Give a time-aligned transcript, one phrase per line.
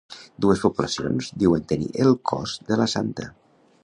[0.45, 3.29] Dues poblacions diuen tenir el cos de la santa.